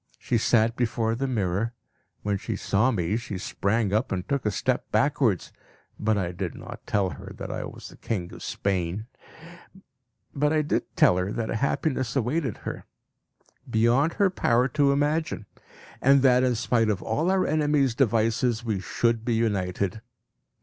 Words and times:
She 0.17 0.39
sat 0.39 0.75
before 0.75 1.13
the 1.13 1.27
mirror. 1.27 1.75
When 2.23 2.39
she 2.39 2.55
saw 2.55 2.89
me, 2.89 3.17
she 3.17 3.37
sprang 3.37 3.93
up 3.93 4.11
and 4.11 4.27
took 4.27 4.47
a 4.47 4.49
step 4.49 4.89
backwards; 4.91 5.53
but 5.99 6.17
I 6.17 6.31
did 6.31 6.55
not 6.55 6.87
tell 6.87 7.11
her 7.11 7.33
that 7.37 7.51
I 7.51 7.65
was 7.65 7.89
the 7.89 7.97
king 7.97 8.33
of 8.33 8.41
Spain. 8.41 9.05
But 10.33 10.53
I 10.53 10.63
told 10.95 11.19
her 11.19 11.31
that 11.33 11.51
a 11.51 11.55
happiness 11.57 12.15
awaited 12.15 12.57
her, 12.65 12.85
beyond 13.69 14.13
her 14.13 14.31
power 14.31 14.67
to 14.69 14.91
imagine; 14.91 15.45
and 16.01 16.23
that 16.23 16.43
in 16.43 16.55
spite 16.55 16.89
of 16.89 17.03
all 17.03 17.29
our 17.29 17.45
enemies' 17.45 17.93
devices 17.93 18.65
we 18.65 18.79
should 18.79 19.23
be 19.23 19.35
united. 19.35 20.01